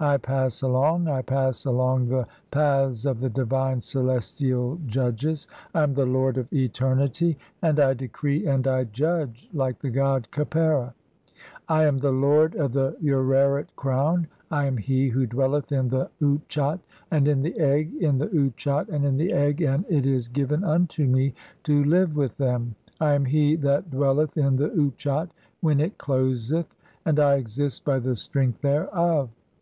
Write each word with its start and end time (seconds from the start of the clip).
I 0.00 0.16
pass 0.16 0.62
along, 0.62 1.08
I 1.08 1.20
pass 1.20 1.66
along 1.66 2.08
"the 2.08 2.26
paths 2.50 3.04
of 3.04 3.20
the 3.20 3.28
divine 3.28 3.82
celestial 3.82 4.78
judges. 4.86 5.44
(14) 5.44 5.68
I 5.74 5.82
am 5.82 5.92
the 5.92 6.06
lord 6.06 6.38
of 6.38 6.48
"eternitv, 6.48 7.36
and 7.60 7.78
I 7.78 7.92
decree 7.92 8.46
and 8.46 8.66
I 8.66 8.84
judge 8.84 9.46
like 9.52 9.80
the 9.80 9.90
god 9.90 10.28
Khepera. 10.32 10.94
I 11.68 11.84
am 11.84 11.98
"the 11.98 12.12
lord 12.12 12.54
of 12.54 12.72
the 12.72 12.92
Ureret 13.02 13.66
crown. 13.76 14.26
I 14.50 14.64
am 14.64 14.78
he 14.78 15.08
who 15.08 15.26
dwelleth 15.26 15.70
in 15.70 15.88
the 15.90 16.08
u 16.18 16.40
Utchat 16.48 16.80
[and 17.10 17.28
in 17.28 17.42
the 17.42 17.58
Egg, 17.60 17.92
in 17.96 18.16
the 18.16 18.28
Utchat 18.28 18.88
and 18.88 19.04
in 19.04 19.18
the 19.18 19.34
Egg, 19.34 19.60
and 19.60 19.84
"it 19.90 20.06
is 20.06 20.28
given 20.28 20.64
unto 20.64 21.04
me 21.06 21.34
to 21.64 21.84
live 21.84 22.16
[with] 22.16 22.34
them. 22.38 22.74
I 23.00 23.12
am 23.12 23.26
he 23.26 23.54
that 23.56 23.90
dwell 23.90 24.18
"eth 24.22 24.38
in 24.38 24.56
the 24.56 24.70
Utchat 24.70 25.28
when 25.60 25.78
it 25.78 25.98
closeth, 25.98 26.74
and 27.04 27.20
I 27.20 27.34
exist 27.34 27.84
by 27.84 27.98
the 27.98 28.16
strength 28.16 28.62
"thereof. 28.62 29.28